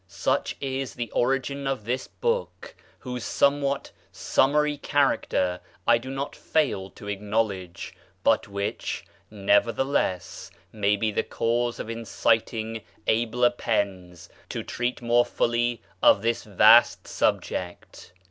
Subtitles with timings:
[0.07, 6.89] Such is the origin of this book, whose somewhat summary character I do not fail
[6.89, 7.93] to acknowledge,
[8.23, 15.23] but which, neverthe less, may be the cause of inciting abler pens to treat more
[15.23, 18.11] fully of this vast subject.